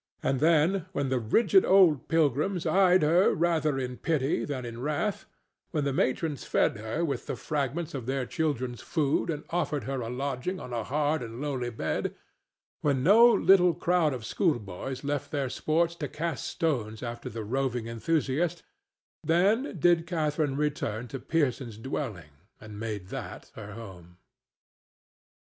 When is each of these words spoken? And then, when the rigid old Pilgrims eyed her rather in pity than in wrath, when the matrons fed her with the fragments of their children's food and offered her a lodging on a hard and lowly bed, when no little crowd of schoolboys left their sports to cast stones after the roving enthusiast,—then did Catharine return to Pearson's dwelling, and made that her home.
And 0.23 0.39
then, 0.39 0.87
when 0.93 1.09
the 1.09 1.19
rigid 1.19 1.63
old 1.63 2.07
Pilgrims 2.07 2.65
eyed 2.65 3.03
her 3.03 3.35
rather 3.35 3.77
in 3.77 3.97
pity 3.97 4.45
than 4.45 4.65
in 4.65 4.81
wrath, 4.81 5.27
when 5.69 5.83
the 5.83 5.93
matrons 5.93 6.43
fed 6.43 6.77
her 6.77 7.05
with 7.05 7.27
the 7.27 7.35
fragments 7.35 7.93
of 7.93 8.07
their 8.07 8.25
children's 8.25 8.81
food 8.81 9.29
and 9.29 9.43
offered 9.51 9.83
her 9.83 10.01
a 10.01 10.09
lodging 10.09 10.59
on 10.59 10.73
a 10.73 10.83
hard 10.83 11.21
and 11.21 11.39
lowly 11.39 11.69
bed, 11.69 12.15
when 12.81 13.03
no 13.03 13.31
little 13.31 13.75
crowd 13.75 14.11
of 14.11 14.25
schoolboys 14.25 15.03
left 15.03 15.29
their 15.29 15.49
sports 15.51 15.93
to 15.93 16.07
cast 16.07 16.47
stones 16.47 17.03
after 17.03 17.29
the 17.29 17.43
roving 17.43 17.85
enthusiast,—then 17.85 19.77
did 19.77 20.07
Catharine 20.07 20.55
return 20.57 21.07
to 21.09 21.19
Pearson's 21.19 21.77
dwelling, 21.77 22.31
and 22.59 22.79
made 22.79 23.09
that 23.09 23.51
her 23.53 23.73
home. 23.73 24.17